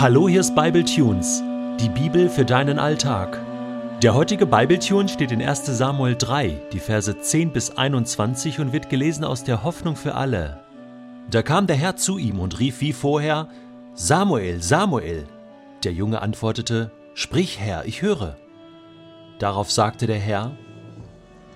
[0.00, 1.42] Hallo, hier ist Bible Tunes,
[1.80, 3.36] die Bibel für deinen Alltag.
[4.00, 5.66] Der heutige Bible Tune steht in 1.
[5.66, 10.60] Samuel 3, die Verse 10 bis 21 und wird gelesen aus der Hoffnung für alle.
[11.32, 13.48] Da kam der Herr zu ihm und rief wie vorher:
[13.94, 15.26] Samuel, Samuel.
[15.82, 18.36] Der Junge antwortete: Sprich, Herr, ich höre.
[19.40, 20.52] Darauf sagte der Herr: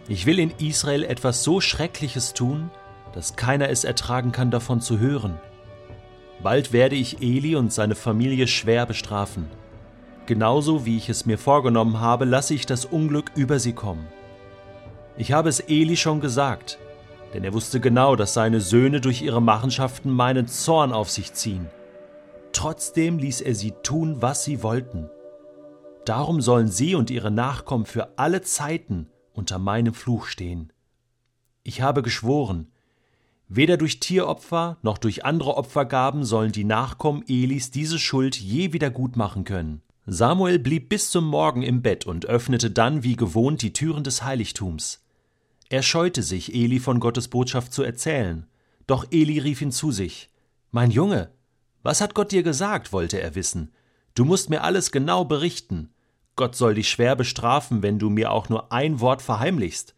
[0.08, 2.72] Ich will in Israel etwas so Schreckliches tun,
[3.14, 5.38] dass keiner es ertragen kann, davon zu hören.
[6.42, 9.48] Bald werde ich Eli und seine Familie schwer bestrafen.
[10.26, 14.06] Genauso wie ich es mir vorgenommen habe, lasse ich das Unglück über sie kommen.
[15.16, 16.78] Ich habe es Eli schon gesagt,
[17.34, 21.68] denn er wusste genau, dass seine Söhne durch ihre Machenschaften meinen Zorn auf sich ziehen.
[22.52, 25.08] Trotzdem ließ er sie tun, was sie wollten.
[26.04, 30.72] Darum sollen sie und ihre Nachkommen für alle Zeiten unter meinem Fluch stehen.
[31.62, 32.71] Ich habe geschworen,
[33.48, 38.90] Weder durch Tieropfer noch durch andere Opfergaben sollen die Nachkommen Elis diese Schuld je wieder
[38.90, 39.82] gutmachen können.
[40.06, 44.24] Samuel blieb bis zum Morgen im Bett und öffnete dann wie gewohnt die Türen des
[44.24, 45.04] Heiligtums.
[45.68, 48.46] Er scheute sich, Eli von Gottes Botschaft zu erzählen.
[48.86, 50.30] Doch Eli rief ihn zu sich.
[50.70, 51.30] Mein Junge,
[51.82, 53.72] was hat Gott dir gesagt, wollte er wissen.
[54.14, 55.90] Du musst mir alles genau berichten.
[56.36, 59.94] Gott soll dich schwer bestrafen, wenn du mir auch nur ein Wort verheimlichst.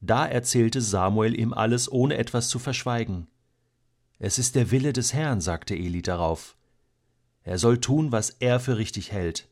[0.00, 3.26] Da erzählte Samuel ihm alles, ohne etwas zu verschweigen.
[4.18, 6.56] Es ist der Wille des Herrn, sagte Eli darauf.
[7.42, 9.48] Er soll tun, was er für richtig hält.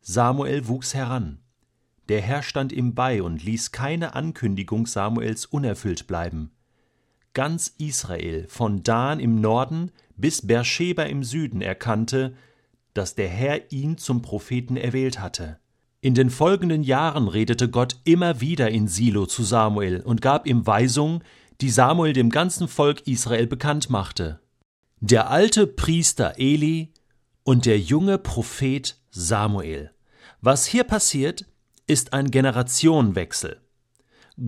[0.00, 1.38] Samuel wuchs heran.
[2.08, 6.50] Der Herr stand ihm bei und ließ keine Ankündigung Samuels unerfüllt bleiben.
[7.34, 12.36] Ganz Israel, von Dan im Norden bis Beersheba im Süden, erkannte,
[12.94, 15.58] dass der Herr ihn zum Propheten erwählt hatte.
[16.04, 20.66] In den folgenden Jahren redete Gott immer wieder in Silo zu Samuel und gab ihm
[20.66, 21.22] Weisungen,
[21.60, 24.40] die Samuel dem ganzen Volk Israel bekannt machte.
[24.98, 26.92] Der alte Priester Eli
[27.44, 29.92] und der junge Prophet Samuel.
[30.40, 31.46] Was hier passiert,
[31.86, 33.60] ist ein Generationenwechsel.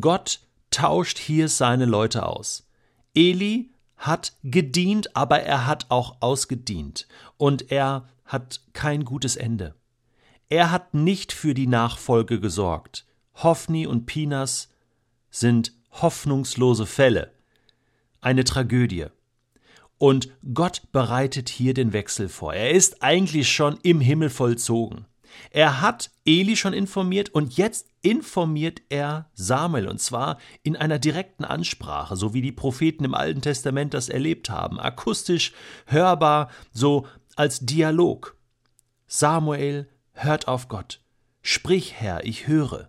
[0.00, 0.40] Gott
[0.72, 2.68] tauscht hier seine Leute aus.
[3.14, 9.76] Eli hat gedient, aber er hat auch ausgedient und er hat kein gutes Ende.
[10.48, 13.06] Er hat nicht für die Nachfolge gesorgt.
[13.34, 14.68] Hoffni und Pinas
[15.30, 17.32] sind hoffnungslose Fälle.
[18.20, 19.06] Eine Tragödie.
[19.98, 22.54] Und Gott bereitet hier den Wechsel vor.
[22.54, 25.06] Er ist eigentlich schon im Himmel vollzogen.
[25.50, 31.44] Er hat Eli schon informiert und jetzt informiert er Samuel und zwar in einer direkten
[31.44, 35.52] Ansprache, so wie die Propheten im Alten Testament das erlebt haben, akustisch,
[35.86, 38.36] hörbar, so als Dialog.
[39.06, 41.00] Samuel Hört auf Gott.
[41.42, 42.88] Sprich, Herr, ich höre.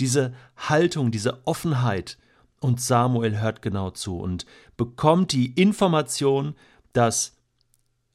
[0.00, 2.18] Diese Haltung, diese Offenheit,
[2.60, 4.46] und Samuel hört genau zu und
[4.76, 6.54] bekommt die Information,
[6.92, 7.36] dass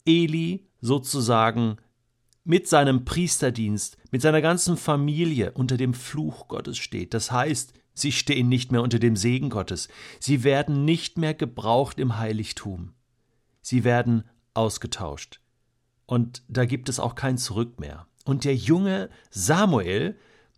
[0.06, 1.78] Eli sozusagen
[2.44, 7.14] mit seinem Priesterdienst, mit seiner ganzen Familie unter dem Fluch Gottes steht.
[7.14, 9.88] Das heißt, sie stehen nicht mehr unter dem Segen Gottes.
[10.20, 12.94] Sie werden nicht mehr gebraucht im Heiligtum.
[13.62, 15.40] Sie werden ausgetauscht.
[16.14, 18.06] Und da gibt es auch kein Zurück mehr.
[18.24, 20.16] Und der junge Samuel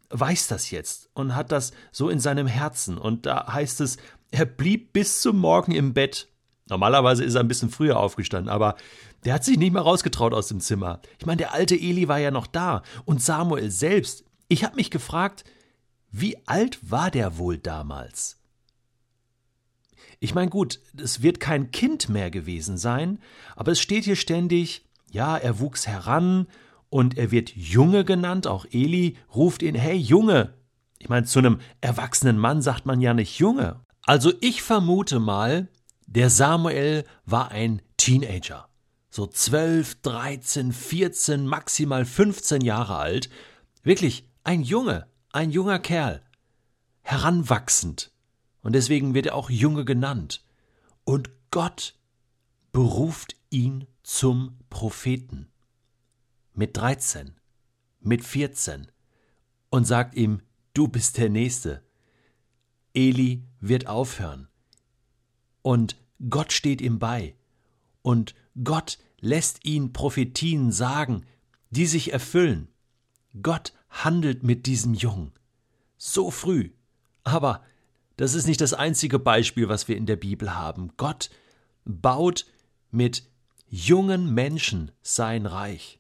[0.10, 2.98] weiß das jetzt und hat das so in seinem Herzen.
[2.98, 3.96] Und da heißt es,
[4.32, 6.28] er blieb bis zum Morgen im Bett.
[6.68, 8.76] Normalerweise ist er ein bisschen früher aufgestanden, aber
[9.24, 11.00] der hat sich nicht mehr rausgetraut aus dem Zimmer.
[11.20, 14.26] Ich meine, der alte Eli war ja noch da und Samuel selbst.
[14.50, 15.46] Ich habe mich gefragt,
[16.12, 18.42] wie alt war der wohl damals?
[20.20, 23.20] Ich meine, gut, es wird kein Kind mehr gewesen sein,
[23.56, 26.48] aber es steht hier ständig, ja, er wuchs heran
[26.90, 28.46] und er wird Junge genannt.
[28.46, 30.54] Auch Eli ruft ihn, hey Junge.
[31.00, 33.80] Ich meine, zu einem erwachsenen Mann sagt man ja nicht Junge.
[34.04, 35.70] Also ich vermute mal,
[36.06, 38.68] der Samuel war ein Teenager.
[39.10, 43.30] So 12, 13, 14, maximal 15 Jahre alt.
[43.84, 46.22] Wirklich ein Junge, ein junger Kerl.
[47.02, 48.12] Heranwachsend.
[48.62, 50.44] Und deswegen wird er auch Junge genannt.
[51.06, 51.96] Und Gott
[52.76, 55.48] beruft ihn zum Propheten.
[56.54, 57.40] Mit 13,
[58.02, 58.92] mit 14
[59.70, 60.42] und sagt ihm,
[60.74, 61.86] du bist der Nächste.
[62.94, 64.50] Eli wird aufhören.
[65.62, 65.96] Und
[66.30, 67.38] Gott steht ihm bei.
[68.02, 71.26] Und Gott lässt ihn Prophetien sagen,
[71.70, 72.68] die sich erfüllen.
[73.42, 75.32] Gott handelt mit diesem Jungen.
[75.96, 76.72] So früh.
[77.24, 77.64] Aber
[78.18, 80.92] das ist nicht das einzige Beispiel, was wir in der Bibel haben.
[80.98, 81.30] Gott
[81.86, 82.46] baut
[82.92, 83.24] mit
[83.68, 86.00] jungen Menschen sein Reich.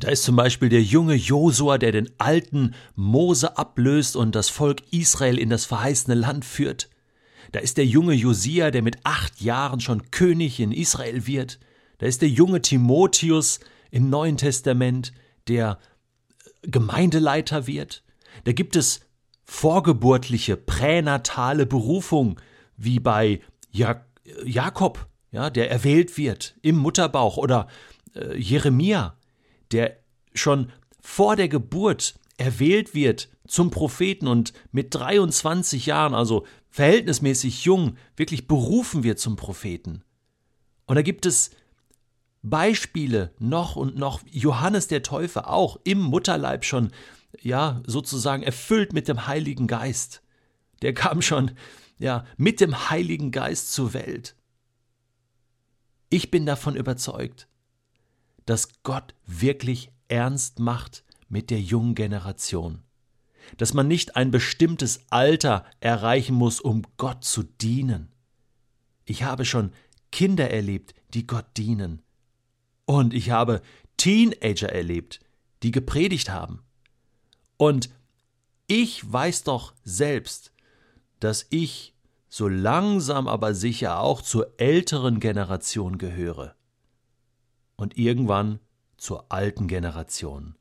[0.00, 4.82] Da ist zum Beispiel der junge Josua, der den alten Mose ablöst und das Volk
[4.92, 6.88] Israel in das verheißene Land führt.
[7.52, 11.58] Da ist der junge Josia, der mit acht Jahren schon König in Israel wird.
[11.98, 13.58] Da ist der junge Timotheus
[13.90, 15.12] im Neuen Testament,
[15.48, 15.78] der
[16.62, 18.04] Gemeindeleiter wird.
[18.44, 19.00] Da gibt es
[19.44, 22.38] vorgeburtliche, pränatale Berufung,
[22.76, 23.40] wie bei
[23.70, 24.04] ja
[24.44, 27.68] Jakob, ja, der erwählt wird im Mutterbauch, oder
[28.14, 29.16] äh, Jeremia,
[29.72, 29.96] der
[30.34, 37.96] schon vor der Geburt erwählt wird zum Propheten und mit 23 Jahren, also verhältnismäßig jung,
[38.16, 40.02] wirklich berufen wird zum Propheten.
[40.86, 41.50] Und da gibt es
[42.42, 44.20] Beispiele noch und noch.
[44.30, 46.92] Johannes der Täufer auch im Mutterleib schon,
[47.40, 50.22] ja, sozusagen erfüllt mit dem Heiligen Geist.
[50.82, 51.52] Der kam schon,
[51.98, 54.36] ja, mit dem Heiligen Geist zur Welt.
[56.10, 57.48] Ich bin davon überzeugt,
[58.46, 62.82] dass Gott wirklich ernst macht mit der jungen Generation.
[63.58, 68.10] Dass man nicht ein bestimmtes Alter erreichen muss, um Gott zu dienen.
[69.04, 69.72] Ich habe schon
[70.10, 72.02] Kinder erlebt, die Gott dienen.
[72.86, 73.60] Und ich habe
[73.98, 75.20] Teenager erlebt,
[75.62, 76.62] die gepredigt haben.
[77.58, 77.90] Und
[78.66, 80.52] ich weiß doch selbst,
[81.20, 81.94] dass ich
[82.28, 86.54] so langsam aber sicher auch zur älteren Generation gehöre.
[87.76, 88.58] Und irgendwann
[88.96, 90.56] zur alten Generation.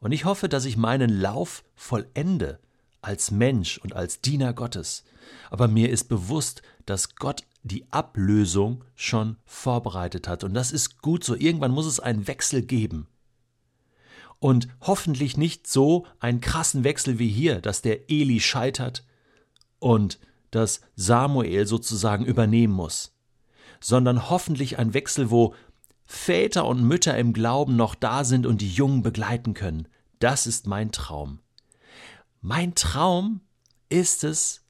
[0.00, 2.58] Und ich hoffe, dass ich meinen Lauf vollende
[3.00, 5.04] als Mensch und als Diener Gottes.
[5.50, 10.44] Aber mir ist bewusst, dass Gott die Ablösung schon vorbereitet hat.
[10.44, 11.34] Und das ist gut so.
[11.34, 13.06] Irgendwann muss es einen Wechsel geben.
[14.38, 19.04] Und hoffentlich nicht so einen krassen Wechsel wie hier, dass der Eli scheitert
[19.78, 20.18] und
[20.52, 23.16] dass Samuel sozusagen übernehmen muss,
[23.80, 25.54] sondern hoffentlich ein Wechsel, wo
[26.04, 29.88] Väter und Mütter im Glauben noch da sind und die Jungen begleiten können.
[30.20, 31.40] Das ist mein Traum.
[32.40, 33.40] Mein Traum
[33.88, 34.60] ist es,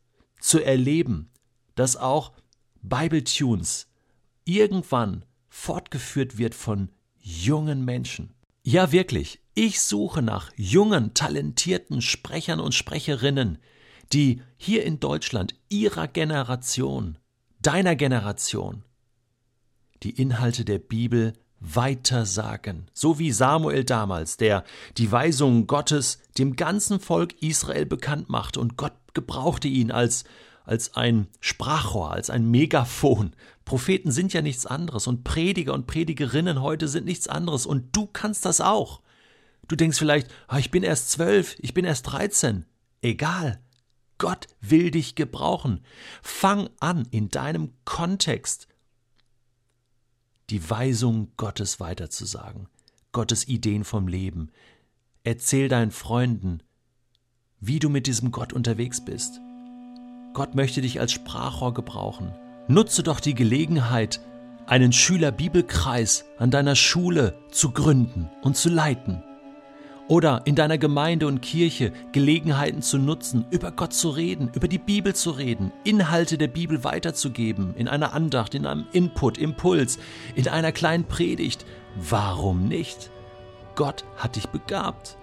[0.40, 1.30] zu erleben,
[1.74, 2.32] dass auch
[2.82, 3.88] Bible Tunes
[4.44, 6.90] irgendwann fortgeführt wird von
[7.20, 8.34] jungen Menschen.
[8.64, 13.58] Ja, wirklich, ich suche nach jungen, talentierten Sprechern und Sprecherinnen,
[14.12, 17.18] die hier in Deutschland ihrer Generation,
[17.60, 18.84] deiner Generation,
[20.02, 24.64] die Inhalte der Bibel weitersagen, so wie Samuel damals, der
[24.98, 30.24] die Weisungen Gottes dem ganzen Volk Israel bekannt machte und Gott gebrauchte ihn als
[30.64, 33.32] als ein Sprachrohr, als ein Megafon.
[33.64, 38.06] Propheten sind ja nichts anderes und Prediger und Predigerinnen heute sind nichts anderes und du
[38.06, 39.00] kannst das auch.
[39.68, 42.64] Du denkst vielleicht, ah, ich bin erst zwölf, ich bin erst dreizehn.
[43.00, 43.60] Egal.
[44.22, 45.80] Gott will dich gebrauchen.
[46.22, 48.68] Fang an, in deinem Kontext
[50.48, 52.68] die Weisung Gottes weiterzusagen,
[53.10, 54.52] Gottes Ideen vom Leben.
[55.24, 56.62] Erzähl deinen Freunden,
[57.58, 59.40] wie du mit diesem Gott unterwegs bist.
[60.34, 62.32] Gott möchte dich als Sprachrohr gebrauchen.
[62.68, 64.20] Nutze doch die Gelegenheit,
[64.66, 69.24] einen Schülerbibelkreis an deiner Schule zu gründen und zu leiten.
[70.08, 74.78] Oder in deiner Gemeinde und Kirche Gelegenheiten zu nutzen, über Gott zu reden, über die
[74.78, 79.98] Bibel zu reden, Inhalte der Bibel weiterzugeben, in einer Andacht, in einem Input, Impuls,
[80.34, 81.64] in einer kleinen Predigt.
[81.96, 83.10] Warum nicht?
[83.74, 85.16] Gott hat dich begabt.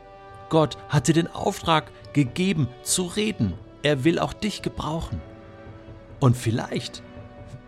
[0.50, 3.54] Gott hat dir den Auftrag gegeben, zu reden,
[3.84, 5.22] er will auch dich gebrauchen.
[6.20, 7.04] Und vielleicht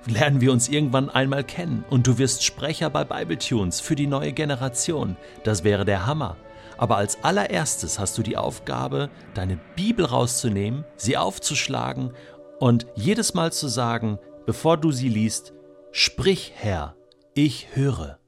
[0.08, 4.34] lernen wir uns irgendwann einmal kennen und du wirst Sprecher bei Bibletunes für die neue
[4.34, 5.16] Generation.
[5.44, 6.38] Das wäre der Hammer.
[6.82, 12.12] Aber als allererstes hast du die Aufgabe, deine Bibel rauszunehmen, sie aufzuschlagen
[12.60, 15.54] und jedes Mal zu sagen, bevor du sie liest,
[15.92, 16.96] Sprich, Herr,
[17.36, 18.21] ich höre.